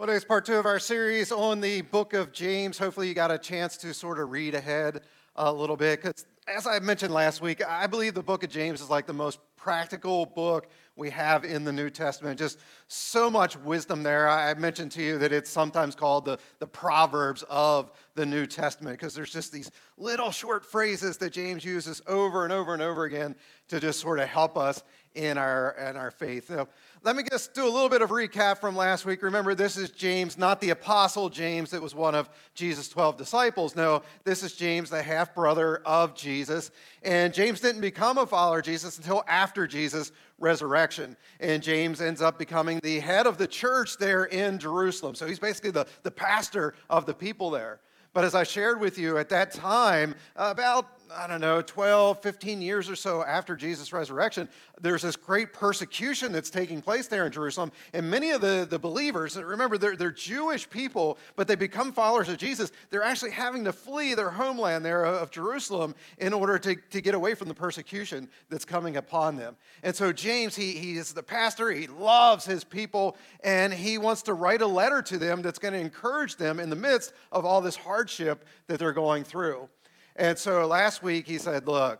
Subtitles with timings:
[0.00, 2.78] Well, today's part two of our series on the book of James.
[2.78, 5.02] Hopefully, you got a chance to sort of read ahead
[5.36, 6.00] a little bit.
[6.00, 9.12] Because, as I mentioned last week, I believe the book of James is like the
[9.12, 12.38] most practical book we have in the New Testament.
[12.38, 14.26] Just so much wisdom there.
[14.26, 18.98] I mentioned to you that it's sometimes called the, the Proverbs of the New Testament
[18.98, 23.04] because there's just these little short phrases that James uses over and over and over
[23.04, 23.36] again
[23.68, 24.82] to just sort of help us
[25.14, 26.50] in our, in our faith.
[27.02, 29.22] Let me just do a little bit of recap from last week.
[29.22, 33.74] Remember, this is James, not the apostle James that was one of Jesus' 12 disciples.
[33.74, 36.70] No, this is James, the half brother of Jesus.
[37.02, 41.16] And James didn't become a follower of Jesus until after Jesus' resurrection.
[41.40, 45.14] And James ends up becoming the head of the church there in Jerusalem.
[45.14, 47.80] So he's basically the, the pastor of the people there.
[48.12, 52.62] But as I shared with you at that time, about I don't know, 12, 15
[52.62, 54.48] years or so after Jesus' resurrection,
[54.80, 57.72] there's this great persecution that's taking place there in Jerusalem.
[57.92, 62.28] And many of the, the believers, remember, they're, they're Jewish people, but they become followers
[62.28, 62.70] of Jesus.
[62.90, 67.14] They're actually having to flee their homeland there of Jerusalem in order to, to get
[67.14, 69.56] away from the persecution that's coming upon them.
[69.82, 74.22] And so, James, he, he is the pastor, he loves his people, and he wants
[74.22, 77.44] to write a letter to them that's going to encourage them in the midst of
[77.44, 79.68] all this hardship that they're going through.
[80.20, 81.98] And so last week he said, Look,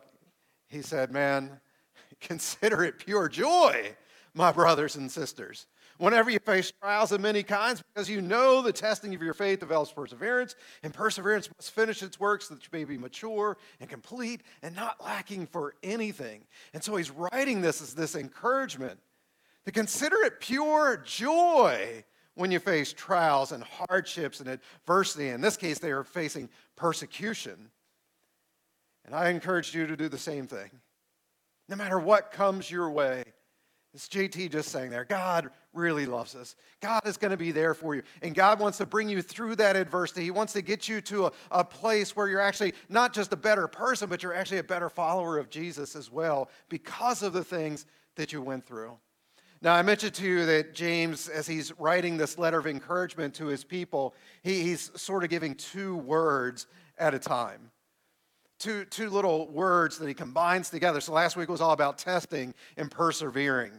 [0.68, 1.58] he said, Man,
[2.20, 3.96] consider it pure joy,
[4.34, 5.66] my brothers and sisters.
[5.96, 9.60] Whenever you face trials of many kinds, because you know the testing of your faith
[9.60, 13.88] develops perseverance, and perseverance must finish its work so that you may be mature and
[13.88, 16.42] complete and not lacking for anything.
[16.74, 19.00] And so he's writing this as this encouragement
[19.64, 22.04] to consider it pure joy
[22.34, 25.30] when you face trials and hardships and adversity.
[25.30, 27.70] In this case, they are facing persecution.
[29.10, 30.70] And I encourage you to do the same thing.
[31.68, 33.24] No matter what comes your way,
[33.92, 36.54] it's JT just saying there, God really loves us.
[36.80, 38.04] God is going to be there for you.
[38.22, 40.22] And God wants to bring you through that adversity.
[40.22, 43.36] He wants to get you to a, a place where you're actually not just a
[43.36, 47.42] better person, but you're actually a better follower of Jesus as well because of the
[47.42, 48.96] things that you went through.
[49.60, 53.46] Now, I mentioned to you that James, as he's writing this letter of encouragement to
[53.46, 57.72] his people, he, he's sort of giving two words at a time
[58.60, 61.00] two, two little words that he combines together.
[61.00, 63.72] So last week was all about testing and persevering.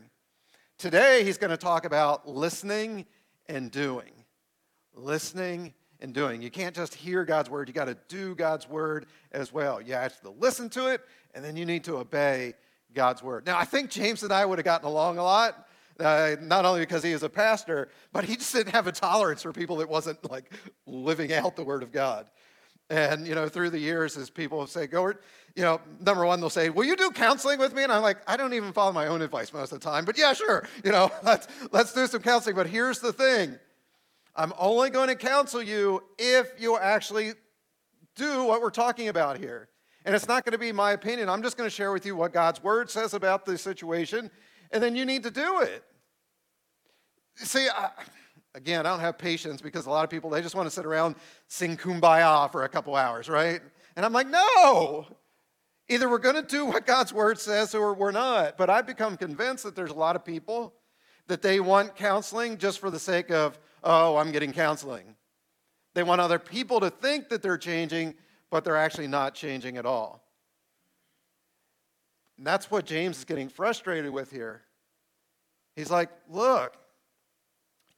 [0.78, 3.06] Today, he's going to talk about listening
[3.48, 4.12] and doing.
[4.94, 6.42] Listening and doing.
[6.42, 9.80] You can't just hear God's word, you got to do God's word as well.
[9.80, 11.02] You have to listen to it,
[11.36, 12.56] and then you need to obey
[12.94, 13.46] God's word.
[13.46, 15.68] Now, I think James and I would have gotten along a lot.
[16.00, 19.44] Uh, not only because he is a pastor, but he just didn't have a tolerance
[19.44, 20.52] for people that wasn't like
[20.88, 22.28] living out the word of God.
[22.92, 25.14] And, you know, through the years, as people say, go,
[25.56, 27.84] you know, number one, they'll say, will you do counseling with me?
[27.84, 30.18] And I'm like, I don't even follow my own advice most of the time, but
[30.18, 30.68] yeah, sure.
[30.84, 32.58] You know, let's, let's do some counseling.
[32.58, 33.58] But here's the thing
[34.36, 37.32] I'm only going to counsel you if you actually
[38.16, 39.70] do what we're talking about here.
[40.04, 41.30] And it's not going to be my opinion.
[41.30, 44.30] I'm just going to share with you what God's word says about the situation,
[44.72, 45.82] and then you need to do it.
[47.36, 47.92] See, I,
[48.54, 50.86] Again, I don't have patience because a lot of people, they just want to sit
[50.86, 51.16] around,
[51.48, 53.62] sing kumbaya for a couple hours, right?
[53.96, 55.08] And I'm like, no!
[55.88, 58.58] Either we're going to do what God's word says or we're not.
[58.58, 60.74] But I've become convinced that there's a lot of people
[61.28, 65.16] that they want counseling just for the sake of, oh, I'm getting counseling.
[65.94, 68.16] They want other people to think that they're changing,
[68.50, 70.26] but they're actually not changing at all.
[72.38, 74.64] And that's what James is getting frustrated with here.
[75.76, 76.76] He's like, look,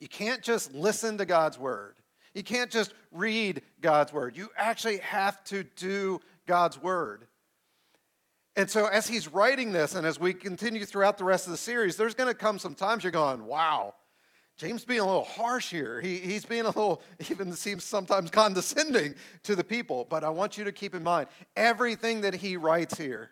[0.03, 1.95] you can't just listen to God's word.
[2.33, 4.35] You can't just read God's word.
[4.35, 7.25] You actually have to do God's word.
[8.57, 11.57] And so, as he's writing this, and as we continue throughout the rest of the
[11.57, 13.93] series, there's going to come some times you're going, wow,
[14.57, 16.01] James being a little harsh here.
[16.01, 20.05] He, he's being a little, even seems sometimes condescending to the people.
[20.09, 23.31] But I want you to keep in mind everything that he writes here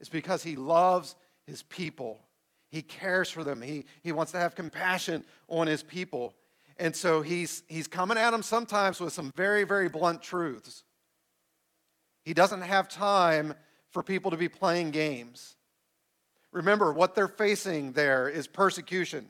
[0.00, 1.14] is because he loves
[1.46, 2.20] his people.
[2.70, 3.60] He cares for them.
[3.60, 6.34] He, he wants to have compassion on his people.
[6.78, 10.84] And so he's, he's coming at them sometimes with some very, very blunt truths.
[12.24, 13.54] He doesn't have time
[13.90, 15.56] for people to be playing games.
[16.52, 19.26] Remember, what they're facing there is persecution.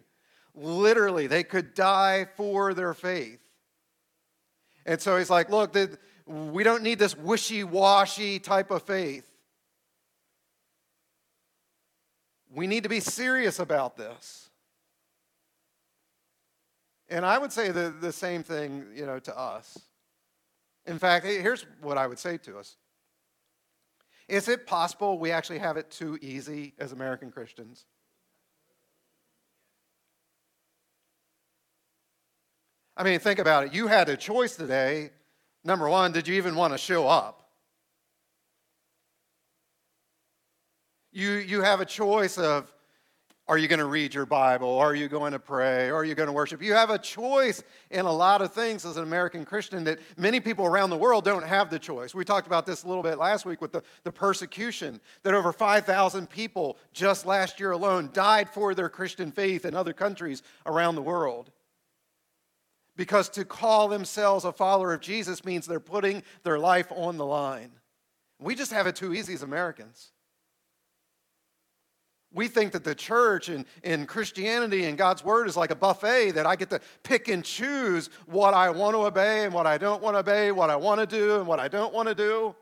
[0.54, 3.40] Literally, they could die for their faith.
[4.84, 5.76] And so he's like, look,
[6.26, 9.29] we don't need this wishy washy type of faith.
[12.52, 14.50] We need to be serious about this.
[17.08, 19.78] And I would say the, the same thing, you know, to us.
[20.86, 22.76] In fact, here's what I would say to us.
[24.28, 27.84] Is it possible we actually have it too easy as American Christians?
[32.96, 33.74] I mean, think about it.
[33.74, 35.10] You had a choice today.
[35.64, 37.39] Number one, did you even want to show up?
[41.20, 42.72] You, you have a choice of
[43.46, 44.78] are you going to read your Bible?
[44.78, 45.90] Are you going to pray?
[45.90, 46.62] Are you going to worship?
[46.62, 50.40] You have a choice in a lot of things as an American Christian that many
[50.40, 52.14] people around the world don't have the choice.
[52.14, 55.52] We talked about this a little bit last week with the, the persecution, that over
[55.52, 60.94] 5,000 people just last year alone died for their Christian faith in other countries around
[60.94, 61.50] the world.
[62.96, 67.26] Because to call themselves a follower of Jesus means they're putting their life on the
[67.26, 67.72] line.
[68.40, 70.12] We just have it too easy as Americans.
[72.32, 76.32] We think that the church and, and Christianity and God's word is like a buffet
[76.32, 79.78] that I get to pick and choose what I want to obey and what I
[79.78, 82.14] don't want to obey, what I want to do and what I don't want to
[82.14, 82.54] do.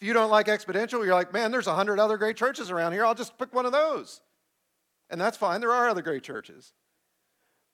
[0.00, 2.92] If you don't like exponential, you're like, man, there's a hundred other great churches around
[2.92, 3.04] here.
[3.04, 4.20] I'll just pick one of those.
[5.10, 5.60] And that's fine.
[5.60, 6.72] There are other great churches.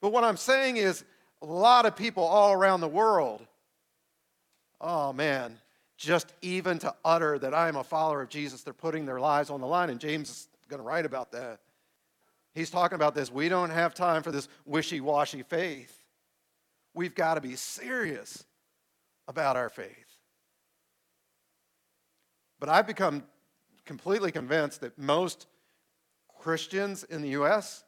[0.00, 1.04] But what I'm saying is,
[1.42, 3.46] a lot of people all around the world,
[4.80, 5.58] oh man,
[5.96, 9.50] just even to utter that I am a follower of Jesus, they're putting their lives
[9.50, 9.90] on the line.
[9.90, 11.60] And James going to write about that.
[12.54, 13.30] He's talking about this.
[13.30, 16.02] We don't have time for this wishy washy faith.
[16.94, 18.44] We've got to be serious
[19.28, 20.06] about our faith.
[22.58, 23.22] But I've become
[23.84, 25.46] completely convinced that most
[26.40, 27.84] Christians in the U.S.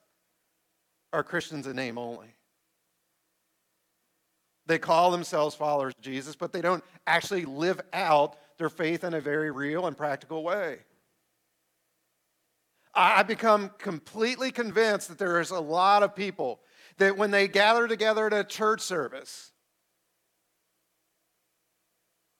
[1.12, 2.28] are Christians in name only.
[4.66, 9.14] They call themselves followers of Jesus, but they don't actually live out their faith in
[9.14, 10.78] a very real and practical way.
[12.94, 16.60] I become completely convinced that there is a lot of people
[16.98, 19.52] that when they gather together at a church service,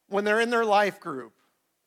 [0.08, 1.32] when they're in their life group,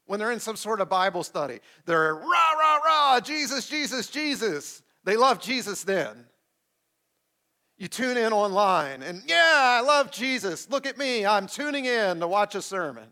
[0.08, 4.82] when they're in some sort of Bible study, they're rah, rah, rah, Jesus, Jesus, Jesus.
[5.04, 6.26] They love Jesus then.
[7.78, 10.70] You tune in online and, yeah, I love Jesus.
[10.70, 11.26] Look at me.
[11.26, 13.12] I'm tuning in to watch a sermon.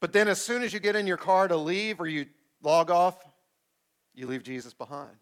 [0.00, 2.26] But then, as soon as you get in your car to leave or you
[2.64, 3.16] log off,
[4.14, 5.16] you leave Jesus behind.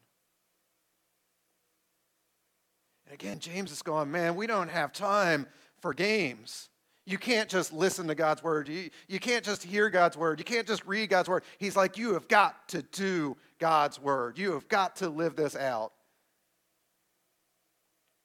[3.07, 5.47] And again, James is going, man, we don't have time
[5.81, 6.69] for games.
[7.05, 8.69] You can't just listen to God's word.
[8.69, 10.39] You, you can't just hear God's word.
[10.39, 11.43] You can't just read God's word.
[11.59, 14.39] He's like, you have got to do God's word.
[14.39, 15.93] You have got to live this out.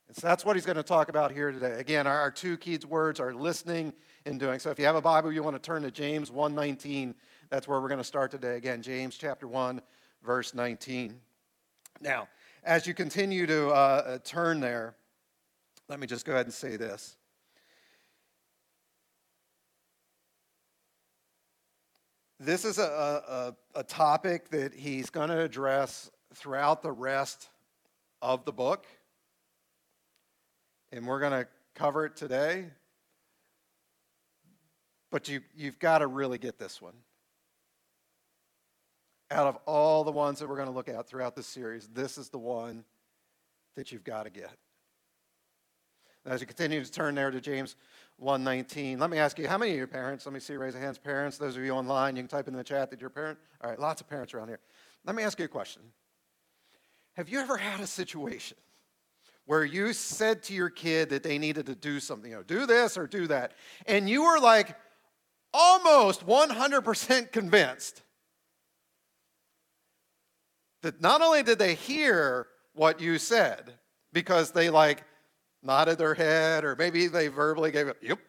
[0.07, 1.79] And so that's what he's going to talk about here today.
[1.79, 3.93] Again, our, our two key words are listening
[4.25, 4.59] and doing.
[4.59, 7.15] So if you have a Bible, you want to turn to James 119
[7.49, 8.57] that's where we're going to start today.
[8.57, 9.81] Again, James chapter 1,
[10.23, 11.19] verse 19.
[12.01, 12.27] Now,
[12.63, 14.95] as you continue to uh, uh, turn there,
[15.87, 17.15] let me just go ahead and say this.
[22.39, 22.83] This is a,
[23.75, 27.49] a, a topic that he's going to address throughout the rest
[28.21, 28.85] of the book.
[30.91, 32.65] And we're going to cover it today.
[35.09, 36.93] But you, you've got to really get this one
[39.29, 42.17] out of all the ones that we're going to look at throughout this series, this
[42.17, 42.83] is the one
[43.75, 44.55] that you've got to get.
[46.25, 47.75] As you continue to turn there to James
[48.21, 50.25] 1:19, let me ask you, how many of your parents?
[50.25, 51.37] Let me see, raise your hands, parents.
[51.37, 53.39] Those of you online, you can type in the chat that your parent.
[53.61, 54.59] All right, lots of parents around here.
[55.05, 55.81] Let me ask you a question.
[57.15, 58.57] Have you ever had a situation
[59.45, 62.65] where you said to your kid that they needed to do something, you know, do
[62.65, 63.53] this or do that,
[63.85, 64.75] and you were like
[65.53, 68.01] almost 100% convinced
[70.81, 73.73] that not only did they hear what you said,
[74.13, 75.03] because they like
[75.63, 78.19] nodded their head or maybe they verbally gave it, yep.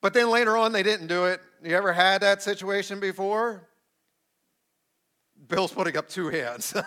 [0.00, 1.40] But then later on they didn't do it.
[1.62, 3.68] You ever had that situation before?
[5.48, 6.74] Bill's putting up two hands.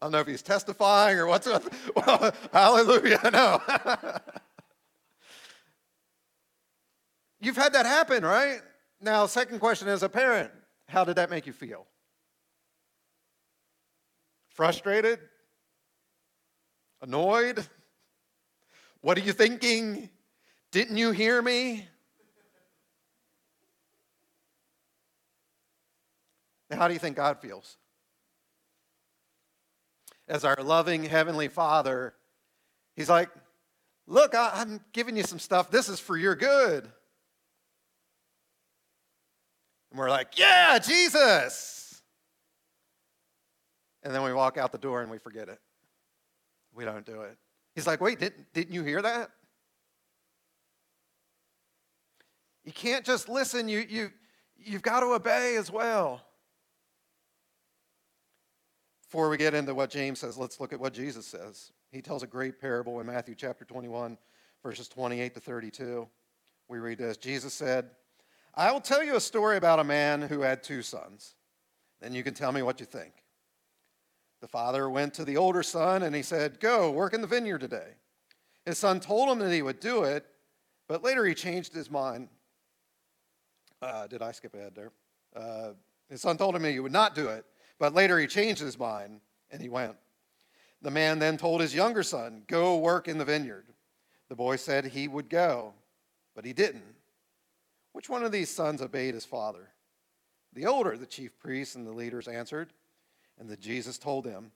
[0.00, 1.62] I don't know if he's testifying or what's up.
[1.96, 3.62] Well, hallelujah, no.
[7.40, 8.60] You've had that happen, right?
[9.04, 10.50] Now, second question as a parent,
[10.88, 11.86] how did that make you feel?
[14.48, 15.18] Frustrated?
[17.02, 17.66] Annoyed?
[19.02, 20.08] What are you thinking?
[20.72, 21.86] Didn't you hear me?
[26.70, 27.76] Now, how do you think God feels?
[30.26, 32.14] As our loving Heavenly Father,
[32.96, 33.28] He's like,
[34.06, 35.70] Look, I'm giving you some stuff.
[35.70, 36.90] This is for your good.
[39.94, 42.02] And we're like, yeah, Jesus.
[44.02, 45.60] And then we walk out the door and we forget it.
[46.74, 47.38] We don't do it.
[47.76, 49.30] He's like, wait, didn't, didn't you hear that?
[52.64, 54.10] You can't just listen, you, you,
[54.56, 56.26] you've got to obey as well.
[59.04, 61.70] Before we get into what James says, let's look at what Jesus says.
[61.92, 64.18] He tells a great parable in Matthew chapter 21,
[64.60, 66.08] verses 28 to 32.
[66.66, 67.90] We read this Jesus said,
[68.56, 71.34] I will tell you a story about a man who had two sons.
[72.00, 73.12] Then you can tell me what you think.
[74.40, 77.60] The father went to the older son and he said, Go, work in the vineyard
[77.60, 77.94] today.
[78.64, 80.24] His son told him that he would do it,
[80.88, 82.28] but later he changed his mind.
[83.82, 84.92] Uh, did I skip ahead there?
[85.34, 85.70] Uh,
[86.08, 87.44] his son told him he would not do it,
[87.78, 89.20] but later he changed his mind
[89.50, 89.96] and he went.
[90.80, 93.66] The man then told his younger son, Go work in the vineyard.
[94.28, 95.74] The boy said he would go,
[96.34, 96.93] but he didn't.
[97.94, 99.68] Which one of these sons obeyed his father?
[100.52, 102.72] The older, the chief priests and the leaders answered.
[103.38, 104.50] And the Jesus told them,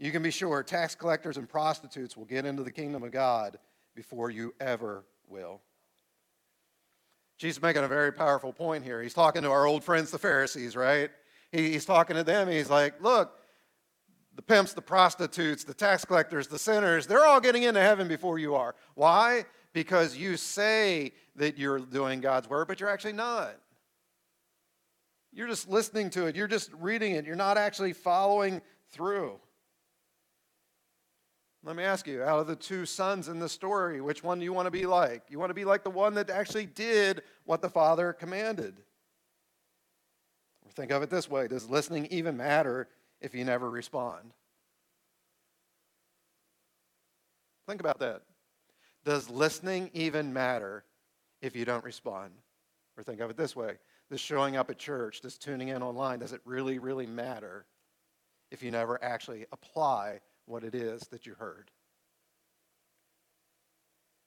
[0.00, 3.60] You can be sure tax collectors and prostitutes will get into the kingdom of God
[3.94, 5.60] before you ever will.
[7.38, 9.00] Jesus making a very powerful point here.
[9.00, 11.10] He's talking to our old friends, the Pharisees, right?
[11.52, 12.48] He's talking to them.
[12.48, 13.30] He's like, Look,
[14.34, 18.40] the pimps, the prostitutes, the tax collectors, the sinners, they're all getting into heaven before
[18.40, 18.74] you are.
[18.96, 19.44] Why?
[19.72, 23.54] Because you say that you're doing God's word, but you're actually not.
[25.32, 28.60] You're just listening to it, you're just reading it, you're not actually following
[28.90, 29.38] through.
[31.62, 34.44] Let me ask you, out of the two sons in the story, which one do
[34.44, 35.24] you want to be like?
[35.28, 38.74] You want to be like the one that actually did what the father commanded?
[40.64, 42.88] Or think of it this way Does listening even matter
[43.20, 44.32] if you never respond?
[47.66, 48.22] Think about that.
[49.04, 50.84] Does listening even matter
[51.40, 52.32] if you don't respond?
[52.96, 53.78] Or think of it this way
[54.10, 57.64] this showing up at church, this tuning in online, does it really, really matter
[58.50, 61.70] if you never actually apply what it is that you heard?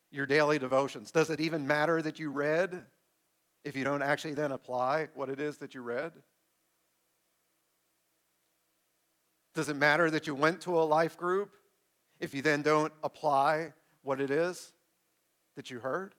[0.10, 2.86] Your daily devotions, does it even matter that you read
[3.66, 6.14] if you don't actually then apply what it is that you read?
[9.54, 11.52] Does it matter that you went to a life group
[12.20, 14.72] if you then don't apply what it is
[15.56, 16.14] that you heard?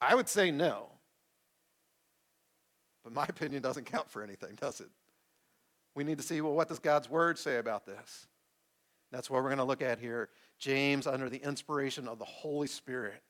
[0.00, 0.88] I would say no.
[3.04, 4.88] But my opinion doesn't count for anything, does it?
[5.94, 8.26] We need to see, well, what does God's word say about this?
[9.12, 10.28] That's what we're going to look at here.
[10.58, 13.22] James, under the inspiration of the Holy Spirit,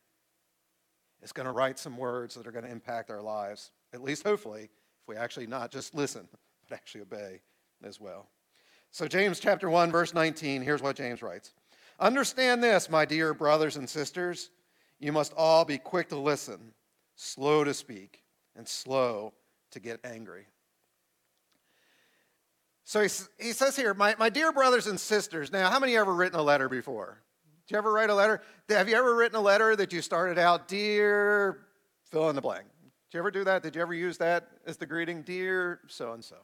[1.22, 4.22] is going to write some words that are going to impact our lives, at least
[4.24, 6.28] hopefully, if we actually not just listen,
[6.68, 7.40] but actually obey
[7.84, 8.28] as well.
[8.90, 11.52] So, James chapter 1, verse 19, here's what James writes
[11.98, 14.50] Understand this, my dear brothers and sisters.
[14.98, 16.72] You must all be quick to listen,
[17.14, 18.22] slow to speak,
[18.56, 19.34] and slow
[19.72, 20.46] to get angry.
[22.84, 25.52] So he, he says here, my, my dear brothers and sisters.
[25.52, 27.20] Now, how many ever written a letter before?
[27.66, 28.42] Did you ever write a letter?
[28.68, 31.66] Have you ever written a letter that you started out, Dear,
[32.04, 32.66] fill in the blank?
[33.10, 33.64] Did you ever do that?
[33.64, 35.22] Did you ever use that as the greeting?
[35.22, 36.36] Dear so and so.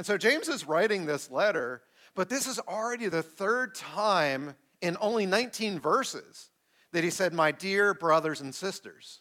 [0.00, 1.82] And so James is writing this letter,
[2.14, 6.48] but this is already the third time in only 19 verses
[6.92, 9.20] that he said, My dear brothers and sisters.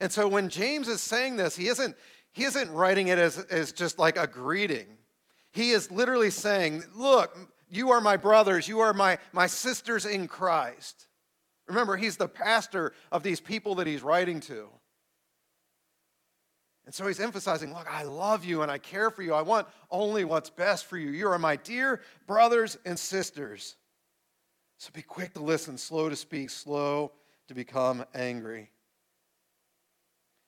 [0.00, 1.96] And so when James is saying this, he isn't,
[2.30, 4.86] he isn't writing it as, as just like a greeting.
[5.50, 7.36] He is literally saying, Look,
[7.68, 11.08] you are my brothers, you are my, my sisters in Christ.
[11.66, 14.68] Remember, he's the pastor of these people that he's writing to.
[16.90, 19.32] And so he's emphasizing, Look, I love you and I care for you.
[19.32, 21.12] I want only what's best for you.
[21.12, 23.76] You are my dear brothers and sisters.
[24.78, 27.12] So be quick to listen, slow to speak, slow
[27.46, 28.72] to become angry.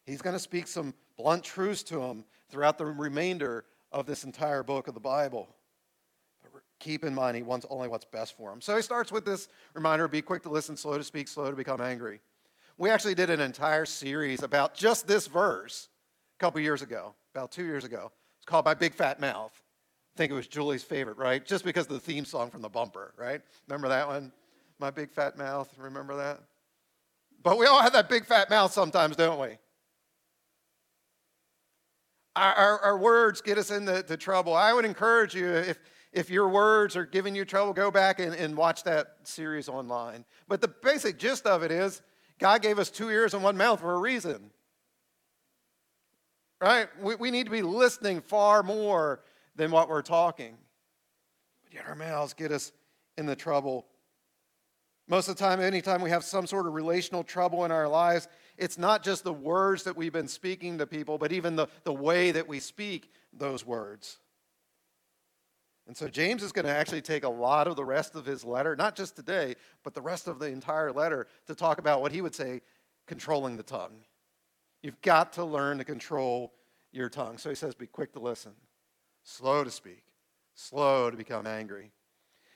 [0.05, 4.65] He's going to speak some blunt truths to him throughout the remainder of this entire
[4.65, 5.49] book of the Bible.
[6.43, 8.61] But keep in mind, he wants only what's best for him.
[8.61, 11.57] So he starts with this reminder be quick to listen, slow to speak, slow to
[11.57, 12.19] become angry.
[12.79, 15.89] We actually did an entire series about just this verse
[16.43, 18.11] couple years ago, about two years ago.
[18.39, 19.53] It's called My Big Fat Mouth.
[20.13, 21.47] I think it was Julie's favorite, right?
[21.47, 23.41] Just because of the theme song from the bumper, right?
[23.69, 24.33] Remember that one?
[24.81, 25.73] My big fat mouth.
[25.79, 26.41] Remember that?
[27.45, 29.51] But we all have that big fat mouth sometimes, don't we?
[32.35, 34.53] Our, our, our words get us into trouble.
[34.53, 35.79] I would encourage you, if,
[36.13, 40.25] if your words are giving you trouble, go back and, and watch that series online.
[40.49, 42.03] But the basic gist of it is
[42.41, 44.51] God gave us two ears and one mouth for a reason.
[46.63, 46.87] Right?
[47.01, 49.21] We, we need to be listening far more
[49.57, 50.57] than what we're talking.
[51.65, 52.71] But yet our mouths get us
[53.19, 53.85] in the trouble.
[55.09, 58.29] Most of the time, anytime we have some sort of relational trouble in our lives,
[58.57, 61.93] it's not just the words that we've been speaking to people, but even the, the
[61.93, 64.19] way that we speak those words.
[65.89, 68.45] And so James is going to actually take a lot of the rest of his
[68.45, 72.13] letter, not just today, but the rest of the entire letter, to talk about what
[72.13, 72.61] he would say
[73.09, 73.97] controlling the tongue.
[74.83, 76.53] You've got to learn to control
[76.91, 77.39] your tongue.
[77.39, 78.53] So he says, be quick to listen,
[79.23, 80.03] slow to speak,
[80.55, 81.93] slow to become angry.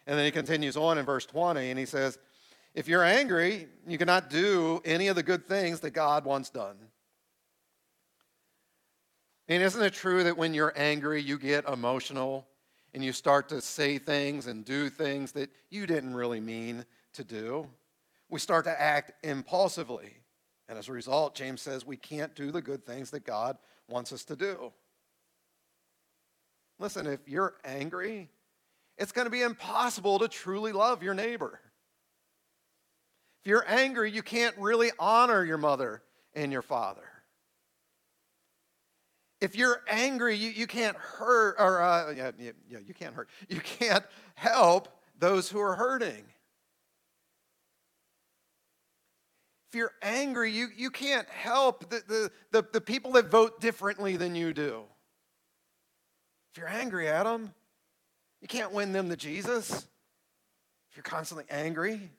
[0.06, 2.18] And then he continues on in verse 20 and he says,
[2.74, 6.76] if you're angry, you cannot do any of the good things that God wants done.
[9.48, 12.46] And isn't it true that when you're angry, you get emotional
[12.92, 17.24] and you start to say things and do things that you didn't really mean to
[17.24, 17.66] do?
[18.28, 20.12] We start to act impulsively.
[20.68, 23.56] And as a result, James says we can't do the good things that God
[23.88, 24.72] wants us to do.
[26.78, 28.28] Listen, if you're angry,
[28.98, 31.60] it's going to be impossible to truly love your neighbor.
[33.42, 36.02] If you're angry, you can't really honor your mother
[36.34, 37.08] and your father.
[39.40, 43.28] If you're angry, you, you can't hurt, or uh, yeah, yeah, you can't hurt.
[43.48, 44.04] You can't
[44.34, 46.24] help those who are hurting.
[49.65, 54.16] If you're angry, you, you can't help the, the, the, the people that vote differently
[54.16, 54.82] than you do.
[56.52, 57.52] If you're angry at them,
[58.40, 59.70] you can't win them to Jesus.
[60.90, 62.10] If you're constantly angry,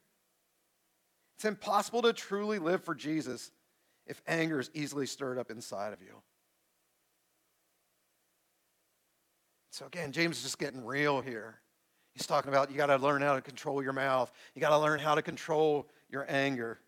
[1.36, 3.52] it's impossible to truly live for Jesus
[4.06, 6.22] if anger is easily stirred up inside of you.
[9.72, 11.60] So, again, James is just getting real here.
[12.14, 14.80] He's talking about you got to learn how to control your mouth, you got to
[14.80, 16.80] learn how to control your anger.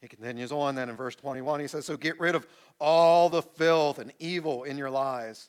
[0.00, 1.60] He continues on then in verse 21.
[1.60, 2.46] He says, So get rid of
[2.78, 5.48] all the filth and evil in your lives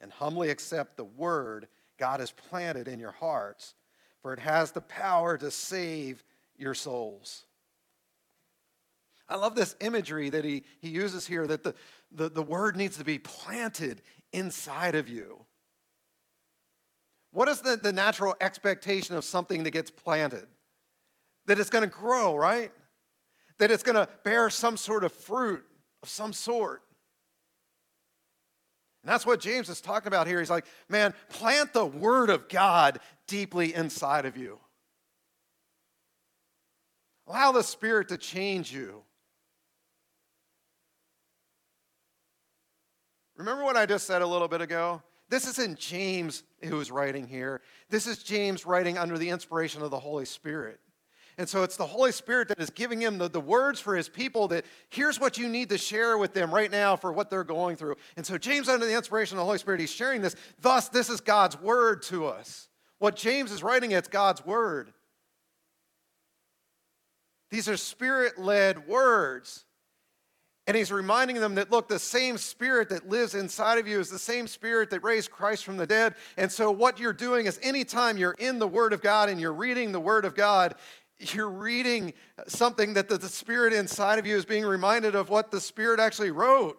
[0.00, 3.74] and humbly accept the word God has planted in your hearts,
[4.20, 6.22] for it has the power to save
[6.58, 7.44] your souls.
[9.28, 11.74] I love this imagery that he, he uses here that the,
[12.12, 14.02] the, the word needs to be planted
[14.32, 15.44] inside of you.
[17.32, 20.46] What is the, the natural expectation of something that gets planted?
[21.46, 22.70] That it's going to grow, right?
[23.58, 25.64] That it's going to bear some sort of fruit
[26.02, 26.82] of some sort.
[29.02, 30.40] And that's what James is talking about here.
[30.40, 34.58] He's like, man, plant the word of God deeply inside of you.
[37.28, 39.02] Allow the Spirit to change you.
[43.36, 45.02] Remember what I just said a little bit ago?
[45.28, 47.60] This isn't James who is writing here.
[47.90, 50.80] This is James writing under the inspiration of the Holy Spirit.
[51.38, 54.08] And so it's the Holy Spirit that is giving him the, the words for his
[54.08, 57.44] people that here's what you need to share with them right now for what they're
[57.44, 57.96] going through.
[58.16, 60.34] And so James, under the inspiration of the Holy Spirit, he's sharing this.
[60.60, 62.68] Thus, this is God's word to us.
[62.98, 64.92] What James is writing, it's God's word.
[67.50, 69.64] These are spirit led words.
[70.66, 74.10] And he's reminding them that, look, the same spirit that lives inside of you is
[74.10, 76.16] the same spirit that raised Christ from the dead.
[76.36, 79.52] And so, what you're doing is anytime you're in the Word of God and you're
[79.52, 80.74] reading the Word of God,
[81.18, 82.12] you're reading
[82.46, 85.98] something that the, the spirit inside of you is being reminded of what the Spirit
[86.00, 86.78] actually wrote.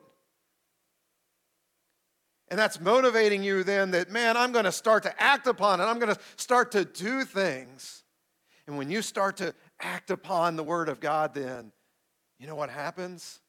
[2.49, 5.83] And that's motivating you then that, man, I'm going to start to act upon it.
[5.83, 8.03] I'm going to start to do things.
[8.67, 11.71] And when you start to act upon the Word of God, then,
[12.39, 13.41] you know what happens?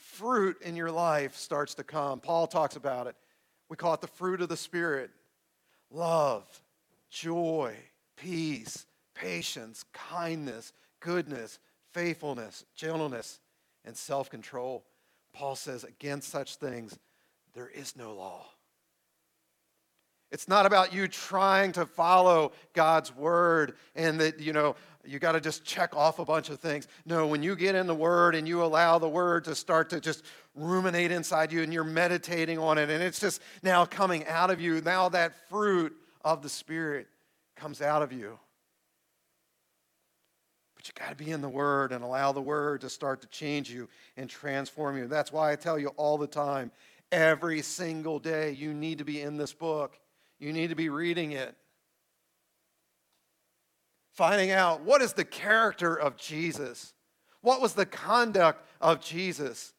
[0.00, 2.20] fruit in your life starts to come.
[2.20, 3.14] Paul talks about it.
[3.68, 5.10] We call it the fruit of the Spirit
[5.90, 6.44] love,
[7.10, 7.74] joy,
[8.16, 8.86] peace,
[9.20, 11.58] patience, kindness, goodness,
[11.92, 13.40] faithfulness, gentleness,
[13.84, 14.84] and self control.
[15.32, 16.98] Paul says, against such things,
[17.54, 18.46] there is no law.
[20.32, 25.32] It's not about you trying to follow God's word and that, you know, you got
[25.32, 26.86] to just check off a bunch of things.
[27.04, 30.00] No, when you get in the Word and you allow the Word to start to
[30.00, 34.50] just ruminate inside you and you're meditating on it and it's just now coming out
[34.50, 37.08] of you, now that fruit of the Spirit
[37.56, 38.38] comes out of you.
[40.80, 43.26] But you got to be in the Word and allow the Word to start to
[43.26, 45.08] change you and transform you.
[45.08, 46.72] That's why I tell you all the time
[47.12, 49.98] every single day, you need to be in this book,
[50.38, 51.54] you need to be reading it
[54.20, 56.92] finding out what is the character of Jesus?
[57.40, 59.72] What was the conduct of Jesus?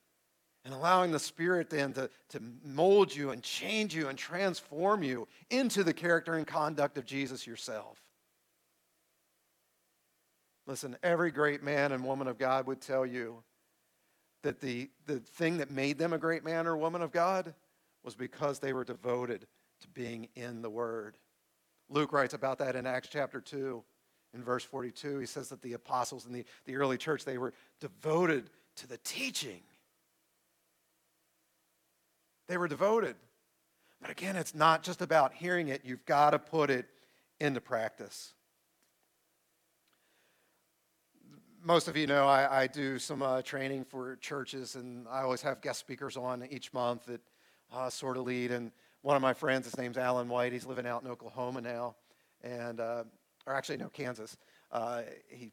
[0.65, 5.27] And allowing the Spirit then to, to mold you and change you and transform you
[5.49, 7.99] into the character and conduct of Jesus yourself.
[10.71, 13.43] Listen, every great man and woman of God would tell you
[14.41, 17.53] that the, the thing that made them a great man or woman of God
[18.05, 19.45] was because they were devoted
[19.81, 21.17] to being in the Word.
[21.89, 23.83] Luke writes about that in Acts chapter 2
[24.33, 27.53] in verse 42, he says that the apostles in the, the early church, they were
[27.81, 29.59] devoted to the teaching.
[32.47, 33.17] They were devoted.
[33.99, 36.85] But again, it's not just about hearing it, you've got to put it
[37.41, 38.35] into practice.
[41.63, 45.43] Most of you know I, I do some uh, training for churches, and I always
[45.43, 47.21] have guest speakers on each month that
[47.71, 48.51] uh, sort of lead.
[48.51, 48.71] And
[49.03, 50.53] one of my friends, his name's Alan White.
[50.53, 51.95] He's living out in Oklahoma now,
[52.41, 53.03] and uh,
[53.45, 54.37] or actually no, Kansas.
[54.71, 55.51] Uh, he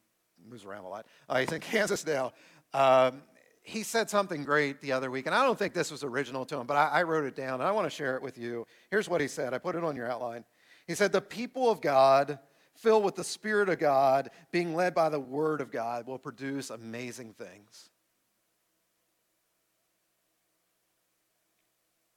[0.49, 1.05] moves around a lot.
[1.29, 2.33] Uh, he's in Kansas now.
[2.73, 3.21] Um,
[3.61, 6.57] he said something great the other week, and I don't think this was original to
[6.57, 8.67] him, but I, I wrote it down, and I want to share it with you.
[8.91, 9.53] Here's what he said.
[9.53, 10.47] I put it on your outline.
[10.87, 12.39] He said, "The people of God."
[12.79, 16.71] Filled with the Spirit of God, being led by the Word of God, will produce
[16.71, 17.91] amazing things.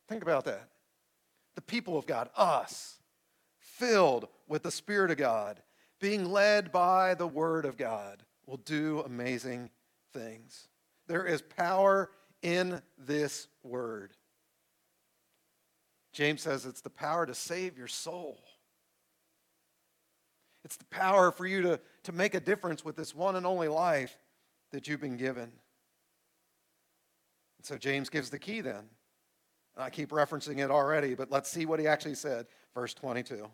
[0.08, 0.70] Think about that.
[1.56, 3.00] The people of God, us,
[3.58, 5.64] filled with the Spirit of God,
[6.00, 9.72] being led by the Word of God, will do amazing
[10.14, 10.68] things.
[11.08, 12.12] There is power
[12.44, 14.12] in this Word.
[16.14, 18.38] James says it's the power to save your soul.
[20.72, 23.68] It's the power for you to, to make a difference with this one and only
[23.68, 24.16] life
[24.72, 25.44] that you've been given.
[25.44, 25.52] And
[27.64, 28.86] so James gives the key then.
[29.76, 32.46] And I keep referencing it already, but let's see what he actually said.
[32.74, 33.50] Verse 22.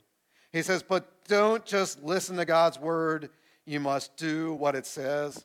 [0.51, 3.31] He says, But don't just listen to God's word,
[3.65, 5.43] you must do what it says.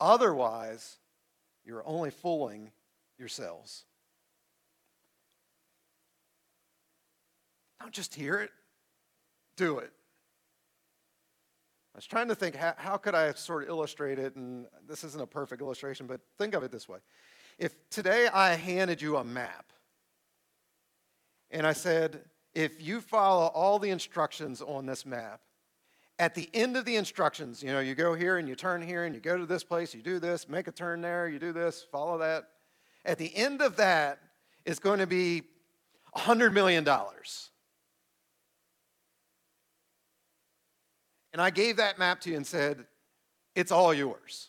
[0.00, 0.96] Otherwise,
[1.66, 2.70] you're only fooling
[3.18, 3.84] yourselves.
[7.78, 8.52] Don't just hear it,
[9.58, 9.92] do it.
[11.94, 14.36] I was trying to think, how, how could I sort of illustrate it?
[14.36, 16.98] And this isn't a perfect illustration, but think of it this way.
[17.58, 19.72] If today I handed you a map,
[21.50, 22.22] and I said,
[22.54, 25.40] if you follow all the instructions on this map,
[26.18, 29.04] at the end of the instructions, you know, you go here and you turn here
[29.04, 31.52] and you go to this place, you do this, make a turn there, you do
[31.52, 32.44] this, follow that.
[33.04, 34.18] At the end of that
[34.64, 35.42] is going to be
[36.16, 36.86] $100 million.
[41.32, 42.86] And I gave that map to you and said,
[43.54, 44.48] it's all yours.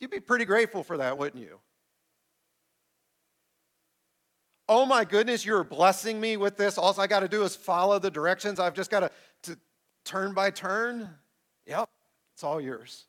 [0.00, 1.58] You'd be pretty grateful for that, wouldn't you?
[4.68, 6.78] oh my goodness, you're blessing me with this.
[6.78, 8.60] All I got to do is follow the directions.
[8.60, 9.00] I've just got
[9.42, 9.58] to,
[10.04, 11.10] turn by turn.
[11.66, 11.90] Yep,
[12.32, 13.04] it's all yours.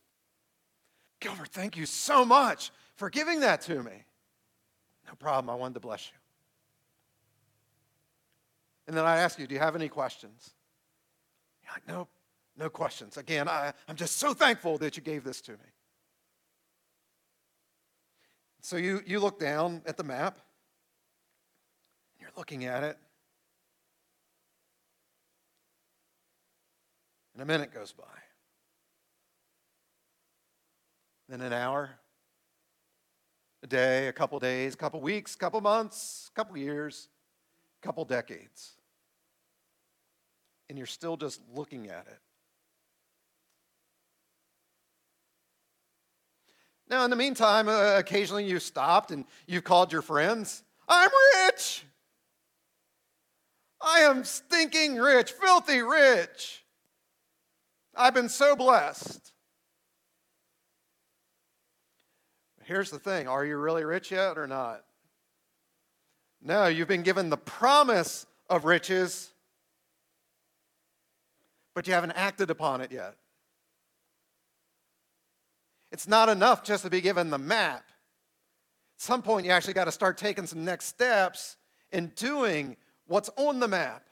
[1.22, 4.04] Gilbert, thank you so much for giving that to me.
[5.08, 5.50] No problem.
[5.50, 6.18] I wanted to bless you.
[8.88, 10.52] And then I ask you, do you have any questions?
[11.64, 12.10] You're like, nope,
[12.60, 13.17] no questions.
[13.17, 15.58] Again, I, I'm just so thankful that you gave this to me.
[18.62, 20.38] So you, you look down at the map
[22.30, 22.98] you're looking at it.
[27.34, 28.04] And a minute goes by.
[31.28, 31.91] Then an hour,
[33.63, 37.08] a day, a couple days, a couple weeks, a couple months, a couple years,
[37.82, 38.74] a couple decades.
[40.69, 42.19] And you're still just looking at it.
[46.89, 50.63] Now, in the meantime, uh, occasionally you've stopped and you've called your friends.
[50.88, 51.12] I'm
[51.45, 51.84] rich.
[53.82, 56.63] I am stinking rich, filthy rich.
[57.95, 59.32] I've been so blessed.
[62.63, 64.84] Here's the thing are you really rich yet or not?
[66.41, 69.32] No, you've been given the promise of riches,
[71.75, 73.15] but you haven't acted upon it yet.
[75.91, 77.84] It's not enough just to be given the map.
[78.97, 81.58] At some point, you actually got to start taking some next steps
[81.91, 84.04] in doing what's on the map.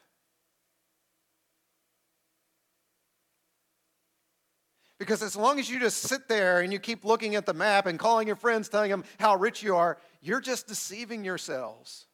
[5.00, 7.86] Because as long as you just sit there and you keep looking at the map
[7.86, 12.08] and calling your friends, telling them how rich you are, you're just deceiving yourselves.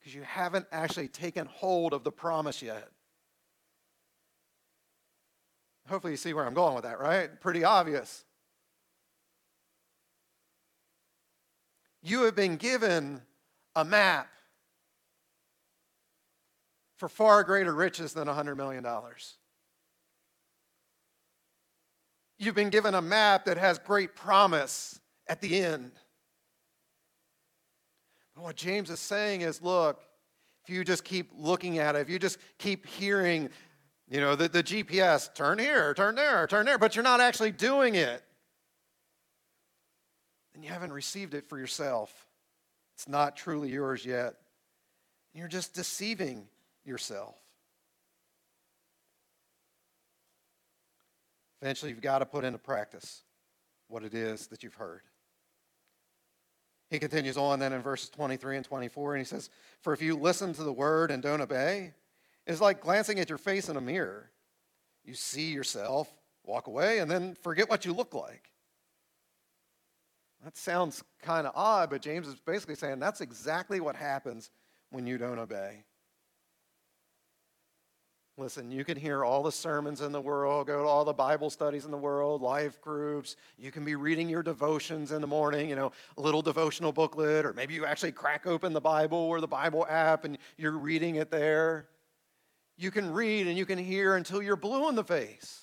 [0.00, 2.88] Because you haven't actually taken hold of the promise yet.
[5.88, 7.40] Hopefully, you see where I'm going with that, right?
[7.40, 8.24] Pretty obvious.
[12.06, 13.20] You have been given
[13.74, 14.28] a map
[16.98, 18.86] for far greater riches than $100 million.
[22.38, 25.90] You've been given a map that has great promise at the end.
[28.36, 30.00] What James is saying is look,
[30.62, 33.50] if you just keep looking at it, if you just keep hearing,
[34.08, 37.50] you know, the, the GPS, turn here, turn there, turn there, but you're not actually
[37.50, 38.22] doing it,
[40.56, 42.26] then you haven't received it for yourself.
[42.94, 44.36] It's not truly yours yet.
[45.34, 46.48] You're just deceiving
[46.82, 47.36] yourself.
[51.60, 53.22] Eventually, you've got to put into practice
[53.88, 55.02] what it is that you've heard.
[56.88, 59.50] He continues on then in verses 23 and 24, and he says,
[59.82, 61.92] For if you listen to the word and don't obey,
[62.46, 64.30] it's like glancing at your face in a mirror.
[65.04, 66.10] You see yourself,
[66.44, 68.52] walk away, and then forget what you look like.
[70.44, 74.50] That sounds kind of odd, but James is basically saying that's exactly what happens
[74.90, 75.84] when you don't obey.
[78.38, 81.48] Listen, you can hear all the sermons in the world, go to all the Bible
[81.48, 83.36] studies in the world, life groups.
[83.56, 87.46] You can be reading your devotions in the morning, you know, a little devotional booklet,
[87.46, 91.16] or maybe you actually crack open the Bible or the Bible app and you're reading
[91.16, 91.88] it there.
[92.76, 95.62] You can read and you can hear until you're blue in the face.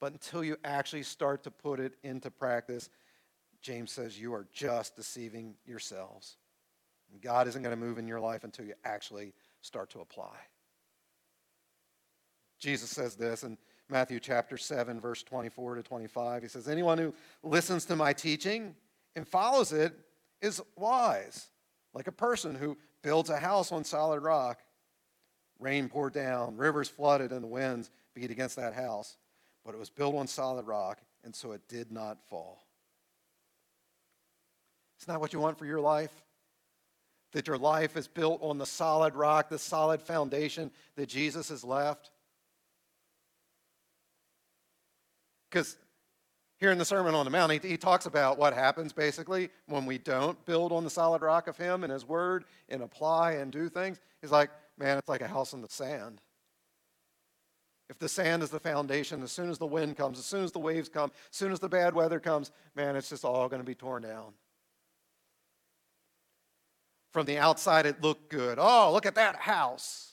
[0.00, 2.90] But until you actually start to put it into practice,
[3.62, 6.36] James says you are just deceiving yourselves.
[7.20, 10.36] God isn't going to move in your life until you actually start to apply.
[12.58, 16.42] Jesus says this in Matthew chapter 7, verse 24 to 25.
[16.42, 18.74] He says, Anyone who listens to my teaching
[19.14, 19.94] and follows it
[20.40, 21.48] is wise,
[21.94, 24.60] like a person who builds a house on solid rock.
[25.58, 29.16] Rain poured down, rivers flooded, and the winds beat against that house.
[29.64, 32.65] But it was built on solid rock, and so it did not fall.
[34.96, 36.12] It's not what you want for your life.
[37.32, 41.64] That your life is built on the solid rock, the solid foundation that Jesus has
[41.64, 42.10] left.
[45.50, 45.76] Because
[46.58, 49.84] here in the Sermon on the Mount, he, he, talks about what happens basically when
[49.84, 53.52] we don't build on the solid rock of Him and His Word and apply and
[53.52, 54.00] do things.
[54.22, 56.20] He's like, man, it's like a house in the sand.
[57.88, 60.52] If the sand is the foundation, as soon as the wind comes, as soon as
[60.52, 63.62] the waves come, as soon as the bad weather comes, man, it's just all going
[63.62, 64.32] to be torn down.
[67.16, 68.58] From the outside, it looked good.
[68.60, 70.12] Oh, look at that house.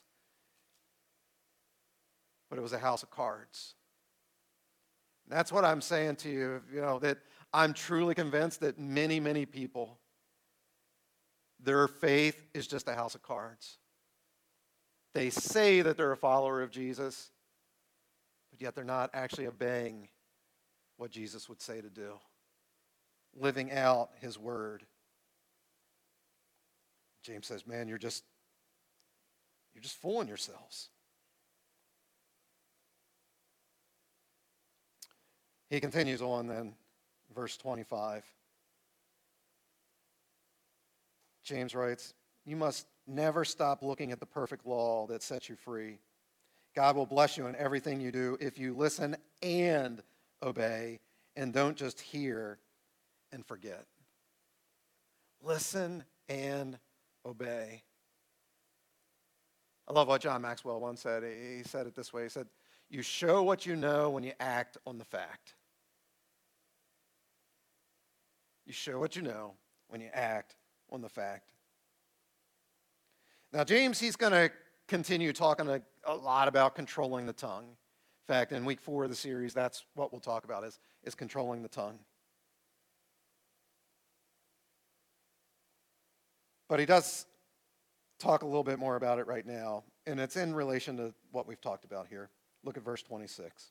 [2.50, 3.74] But it was a house of cards.
[5.28, 7.18] That's what I'm saying to you, you know, that
[7.54, 10.00] I'm truly convinced that many, many people,
[11.62, 13.80] their faith is just a house of cards.
[15.14, 17.32] They say that they're a follower of Jesus,
[18.50, 20.08] but yet they're not actually obeying
[20.96, 22.14] what Jesus would say to do,
[23.36, 24.86] living out his word.
[27.24, 28.24] James says, "Man, you're just
[29.74, 30.90] you're just fooling yourselves."
[35.74, 36.76] He continues on then,
[37.34, 38.24] verse 25.
[41.44, 42.14] James writes,
[42.46, 45.98] You must never stop looking at the perfect law that sets you free.
[46.76, 50.04] God will bless you in everything you do if you listen and
[50.44, 51.00] obey
[51.36, 52.60] and don't just hear
[53.32, 53.86] and forget.
[55.42, 56.78] Listen and
[57.26, 57.84] obey.
[59.88, 61.24] I love what John Maxwell once said.
[61.24, 62.48] He said it this way He said,
[62.90, 65.56] You show what you know when you act on the fact.
[68.66, 69.54] You show what you know
[69.90, 70.56] when you act
[70.90, 71.50] on the fact.
[73.52, 74.50] Now, James, he's going to
[74.88, 77.66] continue talking a, a, lot about controlling the tongue.
[77.66, 81.14] In fact, in week four of the series, that's what we'll talk about is, is
[81.14, 82.00] controlling the tongue.
[86.74, 87.28] But he does
[88.18, 91.48] talk a little bit more about it right now, and it's in relation to what
[91.48, 92.32] we've talked about here.
[92.64, 93.46] Look at verse 26.
[93.46, 93.66] It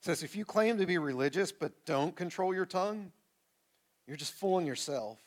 [0.00, 3.12] says, If you claim to be religious but don't control your tongue,
[4.08, 5.20] you're just fooling yourself,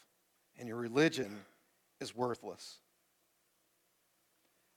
[0.60, 1.39] and your religion
[2.02, 2.80] is worthless.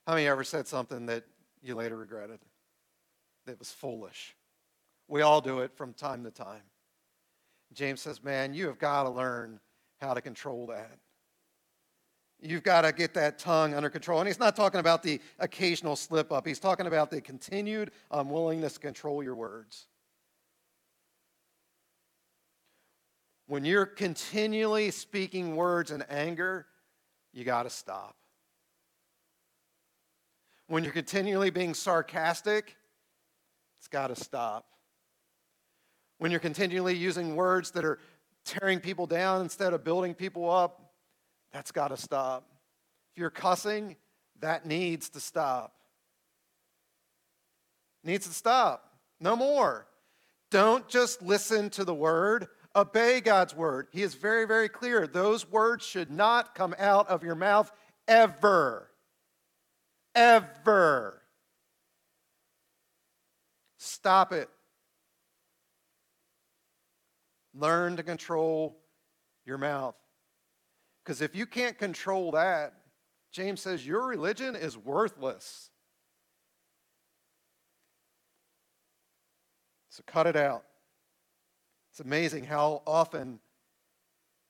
[0.07, 1.25] How many ever said something that
[1.61, 2.39] you later regretted?
[3.47, 4.33] That was foolish.
[5.09, 6.63] We all do it from time to time.
[7.73, 9.59] James says, Man, you have got to learn
[9.99, 10.97] how to control that.
[12.41, 14.19] You've got to get that tongue under control.
[14.19, 18.27] And he's not talking about the occasional slip up, he's talking about the continued um,
[18.27, 19.87] unwillingness to control your words.
[23.47, 26.67] When you're continually speaking words in anger,
[27.33, 28.15] you got to stop.
[30.67, 32.77] When you're continually being sarcastic,
[33.79, 34.67] it's got to stop.
[36.19, 37.97] When you're continually using words that are
[38.45, 40.88] tearing people down instead of building people up,
[41.51, 42.45] that's got to stop.
[43.13, 43.95] If you're cussing,
[44.41, 45.73] that needs to stop.
[48.03, 48.93] Needs to stop.
[49.19, 49.87] No more.
[50.51, 53.87] Don't just listen to the word, Obey God's word.
[53.91, 55.07] He is very, very clear.
[55.07, 57.71] Those words should not come out of your mouth
[58.07, 58.89] ever.
[60.15, 61.21] Ever.
[63.77, 64.49] Stop it.
[67.53, 68.77] Learn to control
[69.45, 69.95] your mouth.
[71.09, 72.71] Because if you can't control that,
[73.31, 75.71] James says your religion is worthless.
[79.89, 80.65] So cut it out.
[81.89, 83.39] It's amazing how often,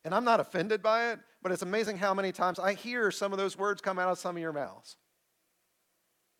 [0.04, 3.32] and I'm not offended by it, but it's amazing how many times I hear some
[3.32, 4.98] of those words come out of some of your mouths.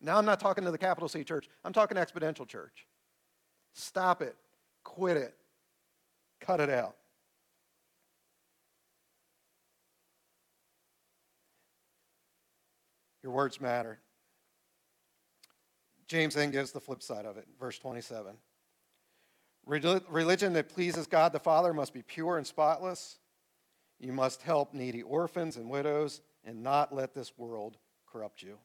[0.02, 2.86] Now, I'm not talking to the capital C church, I'm talking exponential church.
[3.72, 4.36] Stop it,
[4.84, 5.34] quit it,
[6.42, 6.96] cut it out.
[13.22, 13.98] Your words matter.
[16.06, 18.34] James then gives the flip side of it, verse 27.
[19.66, 23.18] Religion that pleases God the Father must be pure and spotless.
[24.00, 27.76] You must help needy orphans and widows and not let this world
[28.10, 28.58] corrupt you.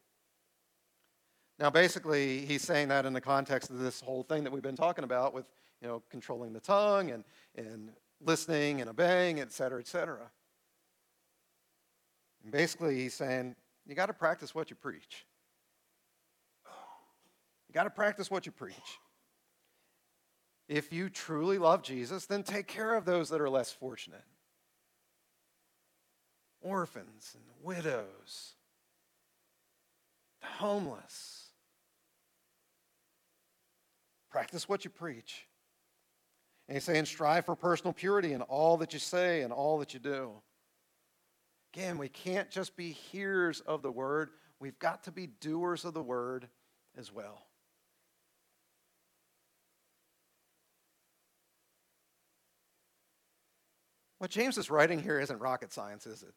[1.59, 4.75] Now, basically, he's saying that in the context of this whole thing that we've been
[4.75, 5.45] talking about with,
[5.81, 7.23] you know, controlling the tongue and,
[7.55, 7.91] and
[8.21, 10.31] listening and obeying, et cetera, et cetera.
[12.43, 15.25] And basically, he's saying, you got to practice what you preach.
[17.67, 18.99] You got to practice what you preach.
[20.67, 24.23] If you truly love Jesus, then take care of those that are less fortunate
[26.65, 28.55] orphans and widows,
[30.41, 31.49] the homeless.
[34.31, 35.45] Practice what you preach.
[36.67, 39.93] And he's saying, strive for personal purity in all that you say and all that
[39.93, 40.31] you do.
[41.75, 44.29] Again, we can't just be hearers of the word,
[44.61, 46.47] we've got to be doers of the word
[46.97, 47.47] as well.
[54.19, 56.33] What James is writing here isn't rocket science, is it?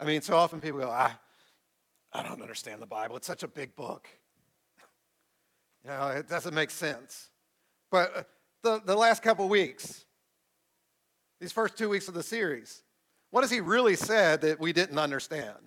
[0.00, 1.12] I mean, so often people go, I,
[2.12, 3.16] I don't understand the Bible.
[3.16, 4.08] It's such a big book.
[5.84, 7.30] You know, it doesn't make sense.
[7.90, 8.22] But uh,
[8.62, 10.04] the, the last couple weeks,
[11.42, 12.84] these first two weeks of the series,
[13.32, 15.58] what has he really said that we didn't understand?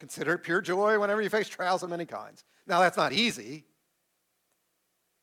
[0.00, 2.42] Consider it pure joy whenever you face trials of many kinds.
[2.66, 3.64] Now, that's not easy,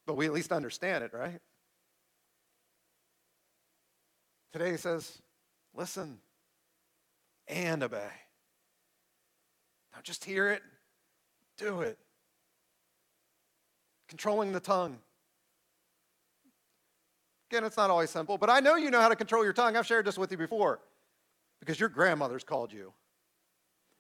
[0.06, 1.42] but we at least understand it, right?
[4.54, 5.22] Today he says,
[5.76, 6.20] listen
[7.50, 8.12] and obey.
[9.94, 10.62] Don't just hear it,
[11.58, 11.98] do it.
[14.08, 15.00] Controlling the tongue.
[17.50, 19.78] Again, it's not always simple, but I know you know how to control your tongue.
[19.78, 20.80] I've shared this with you before
[21.60, 22.94] because your grandmother's called you.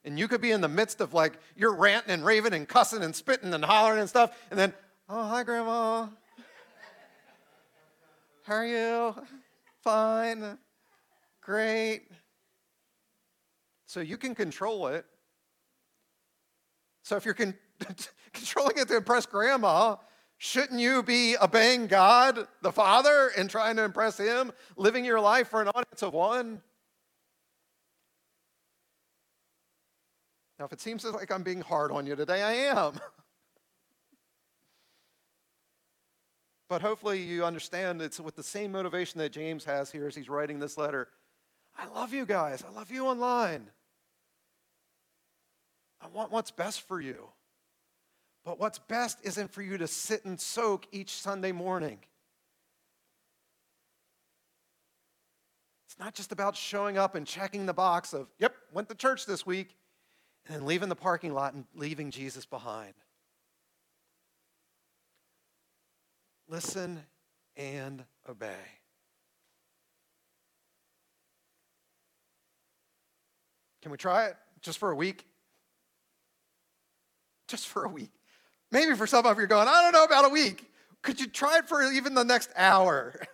[0.03, 3.03] And you could be in the midst of like, you're ranting and raving and cussing
[3.03, 4.73] and spitting and hollering and stuff, and then,
[5.09, 6.07] oh, hi, Grandma.
[8.43, 9.15] How are you?
[9.83, 10.57] Fine.
[11.41, 12.03] Great.
[13.85, 15.05] So you can control it.
[17.03, 17.55] So if you're con-
[18.33, 19.95] controlling it to impress grandma,
[20.37, 25.49] shouldn't you be obeying God the Father and trying to impress Him, living your life
[25.49, 26.61] for an audience of one?
[30.59, 32.93] Now, if it seems like I'm being hard on you today, I am.
[36.69, 40.29] but hopefully, you understand it's with the same motivation that James has here as he's
[40.29, 41.09] writing this letter.
[41.77, 42.63] I love you guys.
[42.67, 43.69] I love you online.
[46.01, 47.29] I want what's best for you.
[48.47, 51.99] But what's best isn't for you to sit and soak each Sunday morning.
[55.85, 59.25] It's not just about showing up and checking the box of, yep, went to church
[59.25, 59.75] this week,
[60.45, 62.93] and then leaving the parking lot and leaving Jesus behind.
[66.47, 67.03] Listen
[67.57, 68.55] and obey.
[73.81, 75.25] Can we try it just for a week?
[77.49, 78.11] Just for a week.
[78.71, 80.69] Maybe for some of you, are going, I don't know about a week.
[81.01, 83.15] Could you try it for even the next hour?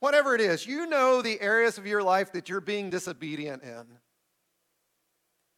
[0.00, 3.84] Whatever it is, you know the areas of your life that you're being disobedient in.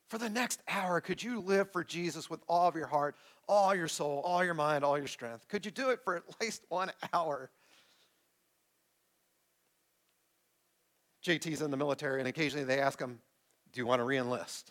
[0.08, 3.16] For the next hour, could you live for Jesus with all of your heart,
[3.48, 5.48] all your soul, all your mind, all your strength?
[5.48, 7.50] Could you do it for at least one hour?
[11.24, 13.20] JT's in the military, and occasionally they ask him,
[13.72, 14.64] Do you want to reenlist?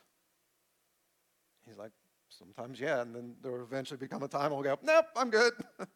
[1.67, 1.91] He's like,
[2.30, 3.02] Sometimes, yeah.
[3.02, 5.54] And then there will eventually become a time we'll go, Nope, I'm good.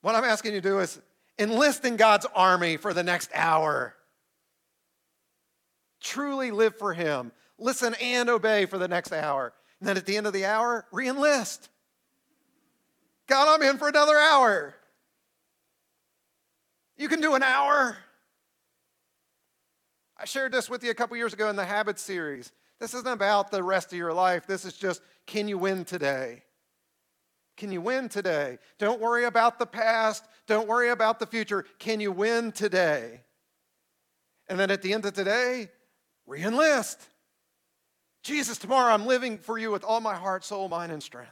[0.00, 1.00] what I'm asking you to do is
[1.38, 3.94] enlist in God's army for the next hour.
[6.00, 7.32] Truly live for Him.
[7.58, 9.52] Listen and obey for the next hour.
[9.80, 11.68] And then at the end of the hour, reenlist.
[13.26, 14.74] God, I'm in for another hour.
[16.96, 17.96] You can do an hour.
[20.16, 22.52] I shared this with you a couple years ago in the Habits series.
[22.80, 24.46] This isn't about the rest of your life.
[24.46, 26.42] This is just can you win today?
[27.56, 28.58] Can you win today?
[28.78, 30.24] Don't worry about the past.
[30.46, 31.64] Don't worry about the future.
[31.78, 33.20] Can you win today?
[34.48, 35.70] And then at the end of today,
[36.26, 37.00] re enlist.
[38.22, 41.30] Jesus, tomorrow I'm living for you with all my heart, soul, mind, and strength.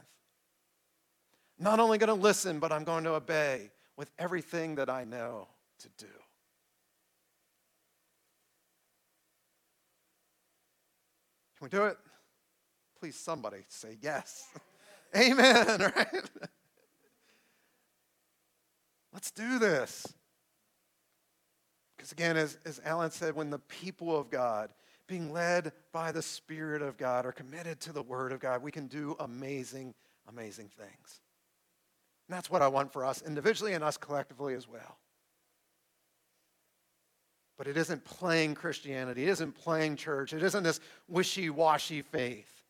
[1.59, 5.47] Not only going to listen, but I'm going to obey with everything that I know
[5.79, 6.11] to do.
[11.63, 11.97] Can we do it?
[12.99, 14.49] Please, somebody say yes.
[15.15, 16.29] Amen, right?
[19.13, 20.05] Let's do this.
[21.95, 24.71] Because again, as, as Alan said, when the people of God,
[25.07, 28.71] being led by the Spirit of God, are committed to the Word of God, we
[28.71, 29.93] can do amazing,
[30.27, 31.21] amazing things.
[32.27, 34.97] And that's what I want for us individually and us collectively as well.
[37.57, 42.63] But it isn't playing Christianity, it isn't playing church, it isn't this wishy washy faith.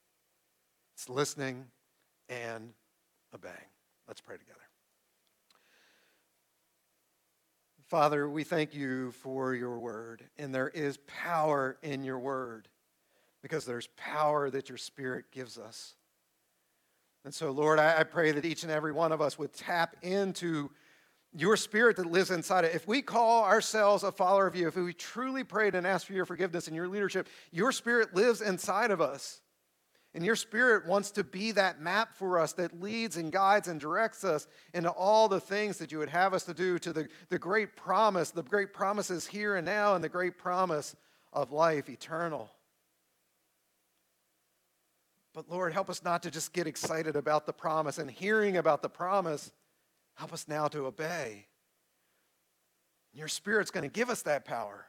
[0.93, 1.65] It's listening
[2.29, 2.73] and
[3.33, 3.55] obeying.
[4.07, 4.59] Let's pray together.
[7.87, 12.67] Father, we thank you for your word, and there is power in your word
[13.41, 15.95] because there's power that your spirit gives us.
[17.25, 20.71] And so, Lord, I, pray that each and every one of us would tap into
[21.35, 22.75] your spirit that lives inside it.
[22.75, 26.13] If we call ourselves a follower of you, if we truly prayed and asked for
[26.13, 29.41] your forgiveness and your leadership, your spirit lives inside of us.
[30.15, 33.79] And your spirit wants to be that map for us that leads and guides and
[33.79, 37.07] directs us into all the things that you would have us to do to the,
[37.29, 40.95] the great promise, the great promises here and now, and the great promise
[41.31, 42.51] of life eternal.
[45.33, 48.83] But Lord, help us not to just get excited about the promise and hearing about
[48.83, 49.51] the promise.
[50.15, 51.47] Help us now to obey.
[53.13, 54.85] Your Spirit's going to give us that power.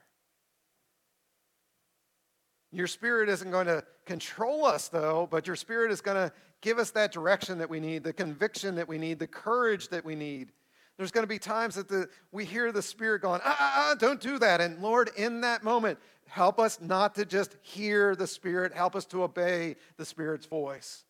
[2.74, 6.78] Your spirit isn't going to control us, though, but your spirit is going to give
[6.78, 10.16] us that direction that we need, the conviction that we need, the courage that we
[10.16, 10.50] need.
[10.96, 13.94] There's going to be times that the, we hear the Spirit going, ah, ah, ah,
[13.98, 14.60] don't do that.
[14.60, 19.04] And Lord, in that moment, help us not to just hear the Spirit, help us
[19.06, 21.04] to obey the Spirit's voice.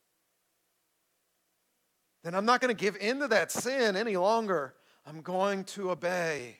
[2.24, 4.74] Then I'm not going to give in to that sin any longer.
[5.06, 6.56] I'm going to obey.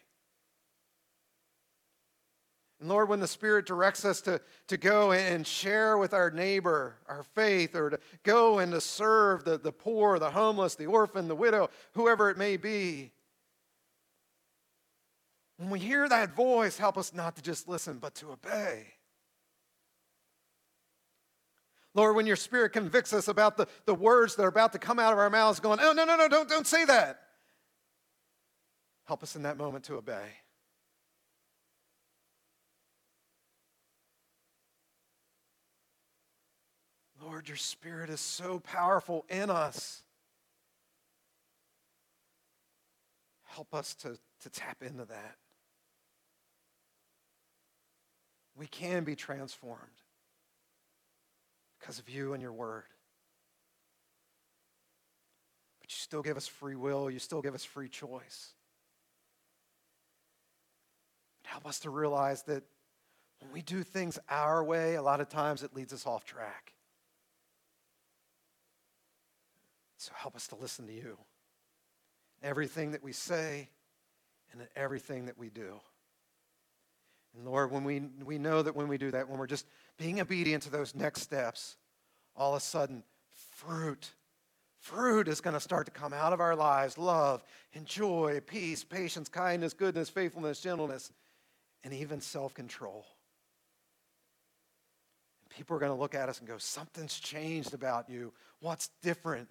[2.80, 6.96] And Lord, when the Spirit directs us to, to go and share with our neighbor
[7.08, 11.28] our faith, or to go and to serve the, the poor, the homeless, the orphan,
[11.28, 13.12] the widow, whoever it may be,
[15.56, 18.93] when we hear that voice, help us not to just listen, but to obey.
[21.94, 24.98] Lord, when your Spirit convicts us about the, the words that are about to come
[24.98, 27.20] out of our mouths, going, oh, no, no, no, don't, don't say that.
[29.04, 30.26] Help us in that moment to obey.
[37.22, 40.02] Lord, your Spirit is so powerful in us.
[43.44, 45.36] Help us to, to tap into that.
[48.56, 50.03] We can be transformed
[51.84, 52.84] because of you and your word.
[55.82, 58.54] But you still give us free will, you still give us free choice.
[61.42, 62.62] But help us to realize that
[63.40, 66.72] when we do things our way, a lot of times it leads us off track.
[69.98, 71.18] So help us to listen to you.
[72.42, 73.68] Everything that we say
[74.52, 75.80] and everything that we do.
[77.36, 79.66] And Lord, when we, we know that when we do that, when we're just
[79.98, 81.76] being obedient to those next steps,
[82.36, 83.02] all of a sudden,
[83.52, 84.12] fruit,
[84.78, 88.84] fruit is going to start to come out of our lives love and joy, peace,
[88.84, 91.12] patience, kindness, goodness, faithfulness, gentleness,
[91.82, 93.06] and even self control.
[95.50, 98.32] People are going to look at us and go, Something's changed about you.
[98.60, 99.48] What's different?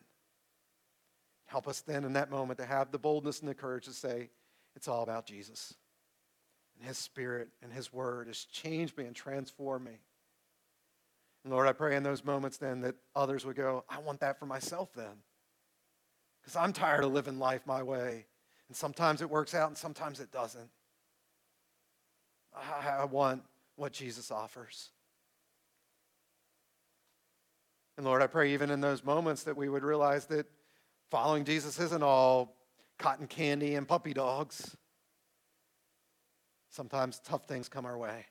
[1.46, 4.30] Help us then in that moment to have the boldness and the courage to say,
[4.76, 5.74] it's all about Jesus.
[6.78, 10.00] And his spirit and his word has changed me and transformed me.
[11.44, 14.40] And Lord, I pray in those moments then that others would go, I want that
[14.40, 15.24] for myself then.
[16.42, 18.26] Because I'm tired of living life my way.
[18.68, 20.70] And sometimes it works out and sometimes it doesn't.
[22.56, 23.44] I, want
[23.76, 24.92] what Jesus offers.
[27.98, 30.46] And Lord, I pray even in those moments that we would realize that
[31.14, 32.58] Following Jesus isn't all
[32.98, 34.76] cotton candy and puppy dogs.
[36.72, 38.26] Sometimes tough things come our way.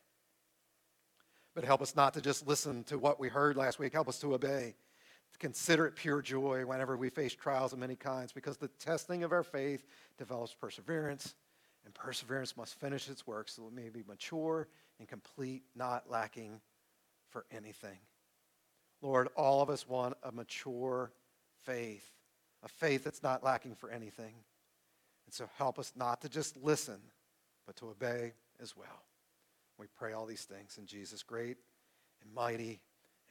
[1.54, 3.92] But help us not to just listen to what we heard last week.
[3.92, 4.74] Help us to obey.
[5.32, 9.22] To consider it pure joy whenever we face trials of many kinds, because the testing
[9.24, 9.84] of our faith
[10.18, 11.34] develops perseverance,
[11.84, 16.60] and perseverance must finish its work so it may be mature and complete, not lacking
[17.30, 17.98] for anything.
[19.00, 21.12] Lord, all of us want a mature
[21.64, 22.12] faith
[22.62, 24.34] a faith that's not lacking for anything.
[25.26, 26.98] And so help us not to just listen,
[27.66, 29.04] but to obey as well.
[29.82, 31.56] We pray all these things in Jesus' great
[32.22, 32.82] and mighty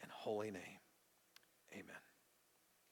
[0.02, 0.82] and holy name.
[1.72, 2.11] Amen.